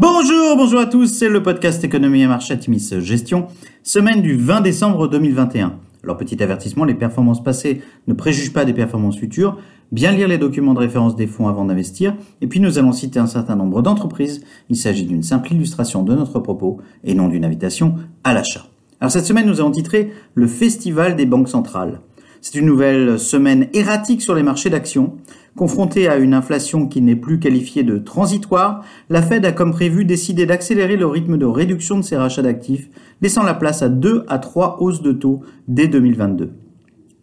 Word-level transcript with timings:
Bonjour, 0.00 0.56
bonjour 0.56 0.78
à 0.78 0.86
tous, 0.86 1.06
c'est 1.06 1.28
le 1.28 1.42
podcast 1.42 1.82
Économie 1.82 2.22
et 2.22 2.28
Marché 2.28 2.56
Timis 2.56 2.88
Gestion, 3.00 3.48
semaine 3.82 4.22
du 4.22 4.36
20 4.36 4.60
décembre 4.60 5.08
2021. 5.08 5.74
Alors 6.04 6.16
petit 6.16 6.40
avertissement, 6.40 6.84
les 6.84 6.94
performances 6.94 7.42
passées 7.42 7.82
ne 8.06 8.14
préjugent 8.14 8.52
pas 8.52 8.64
des 8.64 8.74
performances 8.74 9.18
futures, 9.18 9.58
bien 9.90 10.12
lire 10.12 10.28
les 10.28 10.38
documents 10.38 10.74
de 10.74 10.78
référence 10.78 11.16
des 11.16 11.26
fonds 11.26 11.48
avant 11.48 11.64
d'investir, 11.64 12.14
et 12.40 12.46
puis 12.46 12.60
nous 12.60 12.78
allons 12.78 12.92
citer 12.92 13.18
un 13.18 13.26
certain 13.26 13.56
nombre 13.56 13.82
d'entreprises, 13.82 14.44
il 14.70 14.76
s'agit 14.76 15.04
d'une 15.04 15.24
simple 15.24 15.52
illustration 15.52 16.04
de 16.04 16.14
notre 16.14 16.38
propos 16.38 16.78
et 17.02 17.14
non 17.14 17.26
d'une 17.26 17.44
invitation 17.44 17.96
à 18.22 18.34
l'achat. 18.34 18.66
Alors 19.00 19.10
cette 19.10 19.26
semaine 19.26 19.46
nous 19.46 19.58
avons 19.58 19.72
titré 19.72 20.12
le 20.34 20.46
Festival 20.46 21.16
des 21.16 21.26
banques 21.26 21.48
centrales. 21.48 21.98
C'est 22.40 22.58
une 22.58 22.66
nouvelle 22.66 23.18
semaine 23.18 23.66
erratique 23.72 24.22
sur 24.22 24.34
les 24.34 24.44
marchés 24.44 24.70
d'actions. 24.70 25.14
Confrontée 25.58 26.06
à 26.06 26.18
une 26.18 26.34
inflation 26.34 26.86
qui 26.86 27.02
n'est 27.02 27.16
plus 27.16 27.40
qualifiée 27.40 27.82
de 27.82 27.98
transitoire, 27.98 28.84
la 29.10 29.22
Fed 29.22 29.44
a 29.44 29.50
comme 29.50 29.72
prévu 29.72 30.04
décidé 30.04 30.46
d'accélérer 30.46 30.96
le 30.96 31.06
rythme 31.06 31.36
de 31.36 31.46
réduction 31.46 31.98
de 31.98 32.04
ses 32.04 32.16
rachats 32.16 32.42
d'actifs, 32.42 32.88
laissant 33.22 33.42
la 33.42 33.54
place 33.54 33.82
à 33.82 33.88
2 33.88 34.24
à 34.28 34.38
3 34.38 34.76
hausses 34.78 35.02
de 35.02 35.10
taux 35.10 35.40
dès 35.66 35.88
2022. 35.88 36.52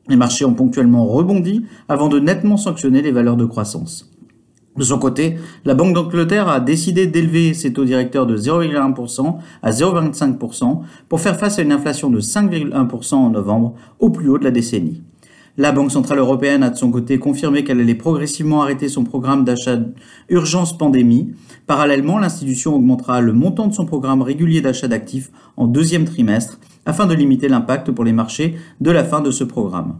Les 0.09 0.17
marchés 0.17 0.43
ont 0.43 0.53
ponctuellement 0.53 1.05
rebondi 1.05 1.63
avant 1.87 2.09
de 2.09 2.19
nettement 2.19 2.57
sanctionner 2.57 3.01
les 3.01 3.13
valeurs 3.13 3.37
de 3.37 3.45
croissance. 3.45 4.11
De 4.75 4.83
son 4.83 4.99
côté, 4.99 5.37
la 5.63 5.73
Banque 5.73 5.95
d'Angleterre 5.95 6.49
a 6.49 6.59
décidé 6.59 7.07
d'élever 7.07 7.53
ses 7.53 7.71
taux 7.71 7.85
directeurs 7.85 8.25
de 8.25 8.37
0,1% 8.37 9.37
à 9.63 9.71
0,25% 9.71 10.81
pour 11.07 11.21
faire 11.21 11.39
face 11.39 11.57
à 11.57 11.61
une 11.61 11.71
inflation 11.71 12.09
de 12.09 12.19
5,1% 12.19 13.13
en 13.15 13.29
novembre, 13.29 13.75
au 13.99 14.09
plus 14.09 14.27
haut 14.27 14.37
de 14.37 14.43
la 14.43 14.51
décennie. 14.51 15.03
La 15.57 15.71
Banque 15.71 15.91
Centrale 15.91 16.19
Européenne 16.19 16.63
a 16.63 16.69
de 16.69 16.75
son 16.75 16.91
côté 16.91 17.17
confirmé 17.17 17.63
qu'elle 17.63 17.79
allait 17.79 17.95
progressivement 17.95 18.61
arrêter 18.61 18.89
son 18.89 19.05
programme 19.05 19.45
d'achat 19.45 19.79
urgence 20.27 20.77
pandémie. 20.77 21.33
Parallèlement, 21.65 22.17
l'institution 22.17 22.75
augmentera 22.75 23.21
le 23.21 23.31
montant 23.31 23.67
de 23.67 23.73
son 23.73 23.85
programme 23.85 24.21
régulier 24.21 24.59
d'achat 24.59 24.89
d'actifs 24.89 25.31
en 25.55 25.67
deuxième 25.67 26.03
trimestre 26.03 26.59
afin 26.85 27.05
de 27.05 27.13
limiter 27.13 27.47
l'impact 27.47 27.91
pour 27.91 28.03
les 28.03 28.11
marchés 28.11 28.55
de 28.81 28.91
la 28.91 29.05
fin 29.05 29.21
de 29.21 29.31
ce 29.31 29.45
programme. 29.45 29.95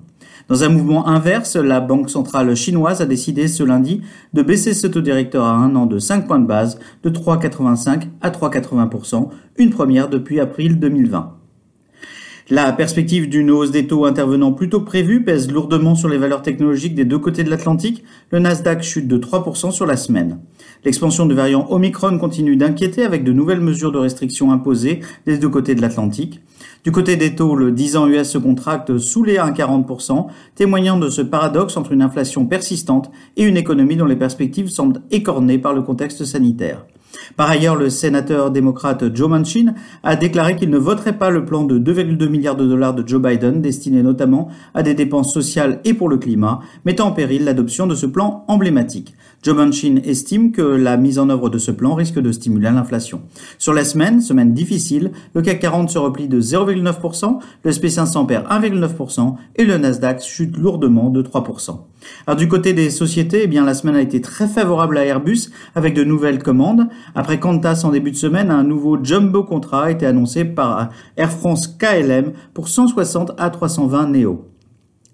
Dans 0.49 0.65
un 0.65 0.69
mouvement 0.69 1.07
inverse, 1.07 1.55
la 1.55 1.79
Banque 1.79 2.09
centrale 2.09 2.53
chinoise 2.53 2.99
a 2.99 3.05
décidé 3.05 3.47
ce 3.47 3.63
lundi 3.63 4.01
de 4.33 4.41
baisser 4.41 4.73
ce 4.73 4.87
taux 4.87 4.99
directeur 4.99 5.45
à 5.45 5.55
un 5.55 5.73
an 5.77 5.85
de 5.85 5.99
5 5.99 6.27
points 6.27 6.39
de 6.39 6.47
base 6.47 6.77
de 7.03 7.09
3,85 7.09 8.09
à 8.19 8.29
3,80%, 8.29 9.29
une 9.57 9.69
première 9.69 10.09
depuis 10.09 10.41
avril 10.41 10.79
2020. 10.79 11.44
La 12.51 12.71
perspective 12.73 13.27
d'une 13.27 13.49
hausse 13.49 13.71
des 13.71 13.87
taux 13.87 14.05
intervenant 14.05 14.51
plus 14.51 14.69
tôt 14.69 14.79
que 14.79 14.85
prévu 14.85 15.23
pèse 15.23 15.51
lourdement 15.51 15.95
sur 15.95 16.09
les 16.09 16.19
valeurs 16.19 16.43
technologiques 16.43 16.93
des 16.93 17.03
deux 17.03 17.17
côtés 17.17 17.43
de 17.43 17.49
l'Atlantique. 17.49 18.03
Le 18.29 18.37
Nasdaq 18.37 18.83
chute 18.83 19.07
de 19.07 19.17
3% 19.17 19.71
sur 19.71 19.87
la 19.87 19.97
semaine. 19.97 20.37
L'expansion 20.83 21.25
du 21.25 21.33
variant 21.33 21.67
Omicron 21.69 22.17
continue 22.17 22.55
d'inquiéter 22.55 23.03
avec 23.03 23.23
de 23.23 23.31
nouvelles 23.31 23.61
mesures 23.61 23.91
de 23.91 23.97
restriction 23.97 24.51
imposées 24.51 25.01
des 25.25 25.37
deux 25.37 25.49
côtés 25.49 25.75
de 25.75 25.81
l'Atlantique. 25.81 26.41
Du 26.83 26.91
côté 26.91 27.15
des 27.15 27.35
taux, 27.35 27.55
le 27.55 27.71
10 27.71 27.97
ans 27.97 28.07
US 28.07 28.29
se 28.29 28.37
contracte 28.37 28.97
sous 28.97 29.23
les 29.23 29.37
1,40%, 29.37 30.27
témoignant 30.53 30.97
de 30.97 31.09
ce 31.09 31.21
paradoxe 31.21 31.77
entre 31.77 31.91
une 31.91 32.01
inflation 32.01 32.45
persistante 32.45 33.09
et 33.37 33.43
une 33.43 33.57
économie 33.57 33.95
dont 33.95 34.05
les 34.05 34.15
perspectives 34.15 34.69
semblent 34.69 35.01
écornées 35.09 35.57
par 35.57 35.73
le 35.73 35.81
contexte 35.81 36.25
sanitaire. 36.25 36.85
Par 37.35 37.49
ailleurs, 37.49 37.75
le 37.75 37.89
sénateur 37.89 38.51
démocrate 38.51 39.15
Joe 39.15 39.29
Manchin 39.29 39.73
a 40.03 40.15
déclaré 40.15 40.55
qu'il 40.55 40.69
ne 40.69 40.77
voterait 40.77 41.17
pas 41.17 41.29
le 41.29 41.45
plan 41.45 41.63
de 41.63 41.79
2,2 41.79 42.27
milliards 42.27 42.55
de 42.55 42.67
dollars 42.67 42.93
de 42.93 43.07
Joe 43.07 43.21
Biden 43.21 43.61
destiné 43.61 44.03
notamment 44.03 44.49
à 44.73 44.83
des 44.83 44.93
dépenses 44.93 45.33
sociales 45.33 45.81
et 45.85 45.93
pour 45.93 46.09
le 46.09 46.17
climat, 46.17 46.59
mettant 46.85 47.07
en 47.07 47.11
péril 47.11 47.45
l'adoption 47.45 47.87
de 47.87 47.95
ce 47.95 48.05
plan 48.05 48.43
emblématique. 48.47 49.13
Joe 49.43 49.55
Manchin 49.55 49.97
estime 50.03 50.44
que 50.51 50.61
la 50.61 50.97
mise 50.97 51.19
en 51.19 51.29
œuvre 51.29 51.49
de 51.49 51.57
ce 51.57 51.71
plan 51.71 51.93
risque 51.93 52.19
de 52.19 52.31
stimuler 52.31 52.71
l'inflation. 52.71 53.21
Sur 53.57 53.73
la 53.73 53.83
semaine, 53.83 54.21
semaine 54.21 54.53
difficile, 54.53 55.11
le 55.33 55.41
CAC 55.41 55.59
40 55.59 55.89
se 55.89 55.97
replie 55.97 56.27
de 56.27 56.41
0,9%, 56.41 57.39
le 57.63 57.71
SP500 57.71 58.25
perd 58.25 58.45
1,9% 58.47 59.35
et 59.55 59.65
le 59.65 59.77
Nasdaq 59.77 60.21
chute 60.21 60.57
lourdement 60.57 61.09
de 61.09 61.21
3%. 61.21 61.79
Alors 62.27 62.37
du 62.37 62.47
côté 62.47 62.73
des 62.73 62.89
sociétés, 62.89 63.41
eh 63.43 63.47
bien 63.47 63.65
la 63.65 63.73
semaine 63.73 63.95
a 63.95 64.01
été 64.01 64.21
très 64.21 64.47
favorable 64.47 64.97
à 64.97 65.05
Airbus 65.05 65.49
avec 65.75 65.93
de 65.93 66.03
nouvelles 66.03 66.41
commandes. 66.41 66.87
Après 67.15 67.39
Qantas 67.39 67.81
en 67.83 67.89
début 67.89 68.11
de 68.11 68.15
semaine, 68.15 68.51
un 68.51 68.63
nouveau 68.63 68.97
jumbo 69.01 69.43
contrat 69.43 69.85
a 69.85 69.91
été 69.91 70.05
annoncé 70.05 70.45
par 70.45 70.89
Air 71.17 71.31
France 71.31 71.67
KLM 71.67 72.33
pour 72.53 72.67
160 72.67 73.33
à 73.37 73.49
320 73.49 74.07
Neo. 74.07 74.54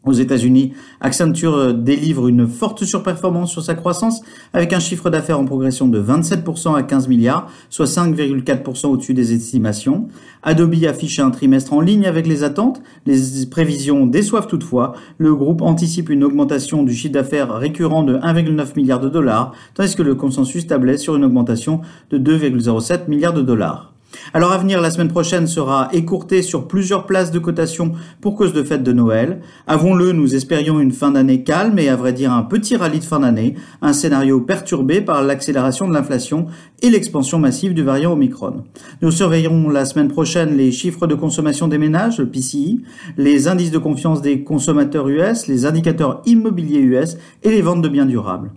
Aux 0.03 0.13
États-Unis, 0.13 0.73
Accenture 0.99 1.55
euh, 1.55 1.73
délivre 1.73 2.27
une 2.27 2.47
forte 2.47 2.83
surperformance 2.85 3.51
sur 3.51 3.61
sa 3.61 3.75
croissance 3.75 4.21
avec 4.51 4.73
un 4.73 4.79
chiffre 4.79 5.11
d'affaires 5.11 5.39
en 5.39 5.45
progression 5.45 5.87
de 5.87 6.01
27% 6.01 6.75
à 6.75 6.81
15 6.81 7.07
milliards, 7.07 7.47
soit 7.69 7.85
5,4% 7.85 8.87
au-dessus 8.87 9.13
des 9.13 9.31
estimations. 9.31 10.07
Adobe 10.41 10.73
affiche 10.89 11.19
un 11.19 11.29
trimestre 11.29 11.73
en 11.73 11.81
ligne 11.81 12.07
avec 12.07 12.25
les 12.25 12.43
attentes. 12.43 12.81
Les 13.05 13.45
prévisions 13.45 14.07
déçoivent 14.07 14.47
toutefois. 14.47 14.93
Le 15.19 15.35
groupe 15.35 15.61
anticipe 15.61 16.09
une 16.09 16.23
augmentation 16.23 16.81
du 16.81 16.95
chiffre 16.95 17.13
d'affaires 17.13 17.53
récurrent 17.53 18.01
de 18.01 18.15
1,9 18.17 18.75
milliard 18.75 18.99
de 18.99 19.09
dollars, 19.09 19.53
tandis 19.75 19.95
que 19.95 20.01
le 20.01 20.15
consensus 20.15 20.65
tablait 20.65 20.97
sur 20.97 21.15
une 21.15 21.25
augmentation 21.25 21.81
de 22.09 22.17
2,07 22.17 23.07
milliards 23.07 23.33
de 23.33 23.43
dollars. 23.43 23.90
Alors 24.33 24.51
à 24.51 24.57
venir, 24.57 24.81
la 24.81 24.91
semaine 24.91 25.07
prochaine 25.07 25.47
sera 25.47 25.89
écourtée 25.91 26.41
sur 26.41 26.67
plusieurs 26.67 27.05
places 27.05 27.31
de 27.31 27.39
cotation 27.39 27.93
pour 28.21 28.35
cause 28.35 28.53
de 28.53 28.63
fête 28.63 28.83
de 28.83 28.93
Noël. 28.93 29.41
Avons-le, 29.67 30.11
nous 30.11 30.35
espérions 30.35 30.79
une 30.79 30.91
fin 30.91 31.11
d'année 31.11 31.43
calme 31.43 31.79
et 31.79 31.89
à 31.89 31.95
vrai 31.95 32.13
dire 32.13 32.31
un 32.31 32.43
petit 32.43 32.75
rallye 32.75 32.99
de 32.99 33.03
fin 33.03 33.19
d'année, 33.19 33.55
un 33.81 33.93
scénario 33.93 34.39
perturbé 34.41 35.01
par 35.01 35.23
l'accélération 35.23 35.87
de 35.87 35.93
l'inflation 35.93 36.47
et 36.81 36.89
l'expansion 36.89 37.39
massive 37.39 37.73
du 37.73 37.83
variant 37.83 38.13
Omicron. 38.13 38.63
Nous 39.01 39.11
surveillerons 39.11 39.69
la 39.69 39.85
semaine 39.85 40.07
prochaine 40.07 40.55
les 40.55 40.71
chiffres 40.71 41.07
de 41.07 41.15
consommation 41.15 41.67
des 41.67 41.77
ménages, 41.77 42.19
le 42.19 42.29
PCI, 42.29 42.83
les 43.17 43.47
indices 43.47 43.71
de 43.71 43.77
confiance 43.77 44.21
des 44.21 44.43
consommateurs 44.43 45.09
US, 45.09 45.47
les 45.47 45.65
indicateurs 45.65 46.21
immobiliers 46.25 46.79
US 46.79 47.17
et 47.43 47.49
les 47.49 47.61
ventes 47.61 47.81
de 47.81 47.89
biens 47.89 48.05
durables. 48.05 48.51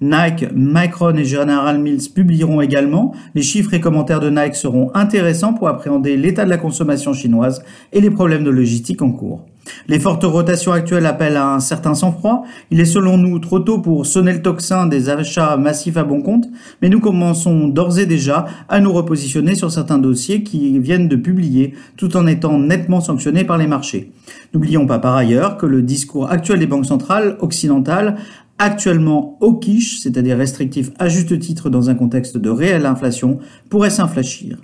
Nike, 0.00 0.46
Micron 0.54 1.16
et 1.16 1.24
General 1.24 1.78
Mills 1.78 2.12
publieront 2.14 2.60
également. 2.60 3.14
Les 3.34 3.42
chiffres 3.42 3.74
et 3.74 3.80
commentaires 3.80 4.20
de 4.20 4.30
Nike 4.30 4.54
seront 4.54 4.90
intéressants 4.94 5.54
pour 5.54 5.68
appréhender 5.68 6.16
l'état 6.16 6.44
de 6.44 6.50
la 6.50 6.58
consommation 6.58 7.12
chinoise 7.12 7.62
et 7.92 8.00
les 8.00 8.10
problèmes 8.10 8.44
de 8.44 8.50
logistique 8.50 9.02
en 9.02 9.10
cours. 9.10 9.44
Les 9.86 9.98
fortes 9.98 10.24
rotations 10.24 10.72
actuelles 10.72 11.04
appellent 11.04 11.36
à 11.36 11.54
un 11.54 11.60
certain 11.60 11.94
sang-froid. 11.94 12.44
Il 12.70 12.80
est 12.80 12.86
selon 12.86 13.18
nous 13.18 13.38
trop 13.38 13.60
tôt 13.60 13.80
pour 13.80 14.06
sonner 14.06 14.32
le 14.32 14.42
tocsin 14.42 14.86
des 14.86 15.10
achats 15.10 15.56
massifs 15.56 15.96
à 15.96 16.04
bon 16.04 16.22
compte, 16.22 16.48
mais 16.80 16.88
nous 16.88 17.00
commençons 17.00 17.68
d'ores 17.68 17.98
et 17.98 18.06
déjà 18.06 18.46
à 18.68 18.80
nous 18.80 18.92
repositionner 18.92 19.54
sur 19.54 19.70
certains 19.70 19.98
dossiers 19.98 20.42
qui 20.42 20.78
viennent 20.78 21.08
de 21.08 21.16
publier 21.16 21.74
tout 21.96 22.16
en 22.16 22.26
étant 22.26 22.58
nettement 22.58 23.00
sanctionnés 23.00 23.44
par 23.44 23.58
les 23.58 23.66
marchés. 23.66 24.12
N'oublions 24.54 24.86
pas 24.86 24.98
par 24.98 25.16
ailleurs 25.16 25.56
que 25.56 25.66
le 25.66 25.82
discours 25.82 26.30
actuel 26.30 26.58
des 26.60 26.66
banques 26.66 26.86
centrales 26.86 27.36
occidentales 27.40 28.16
actuellement 28.58 29.36
au 29.40 29.54
quiche, 29.54 30.00
c'est-à-dire 30.00 30.36
restrictif 30.36 30.90
à 30.98 31.08
juste 31.08 31.38
titre 31.38 31.70
dans 31.70 31.90
un 31.90 31.94
contexte 31.94 32.36
de 32.36 32.50
réelle 32.50 32.86
inflation, 32.86 33.38
pourrait 33.70 33.90
s'infléchir. 33.90 34.58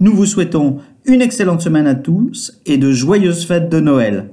Nous 0.00 0.14
vous 0.14 0.26
souhaitons 0.26 0.78
une 1.04 1.22
excellente 1.22 1.62
semaine 1.62 1.86
à 1.86 1.94
tous 1.94 2.60
et 2.66 2.78
de 2.78 2.92
joyeuses 2.92 3.46
fêtes 3.46 3.68
de 3.68 3.80
Noël. 3.80 4.30